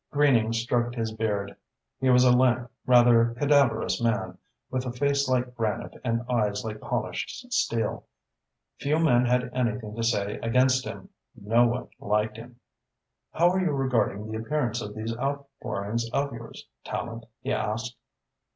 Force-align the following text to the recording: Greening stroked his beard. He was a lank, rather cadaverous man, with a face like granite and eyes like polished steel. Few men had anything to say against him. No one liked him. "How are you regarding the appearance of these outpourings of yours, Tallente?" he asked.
Greening 0.09 0.51
stroked 0.51 0.95
his 0.95 1.11
beard. 1.11 1.55
He 1.99 2.09
was 2.09 2.23
a 2.23 2.35
lank, 2.35 2.67
rather 2.87 3.35
cadaverous 3.37 4.01
man, 4.01 4.39
with 4.71 4.83
a 4.87 4.91
face 4.91 5.29
like 5.29 5.53
granite 5.53 5.93
and 6.03 6.25
eyes 6.27 6.65
like 6.65 6.81
polished 6.81 7.53
steel. 7.53 8.07
Few 8.79 8.97
men 8.97 9.27
had 9.27 9.51
anything 9.53 9.93
to 9.95 10.01
say 10.01 10.39
against 10.41 10.85
him. 10.85 11.09
No 11.35 11.67
one 11.67 11.89
liked 11.99 12.37
him. 12.37 12.59
"How 13.31 13.51
are 13.51 13.59
you 13.61 13.73
regarding 13.73 14.25
the 14.31 14.39
appearance 14.39 14.81
of 14.81 14.95
these 14.95 15.15
outpourings 15.17 16.09
of 16.09 16.33
yours, 16.33 16.67
Tallente?" 16.83 17.27
he 17.41 17.53
asked. 17.53 17.95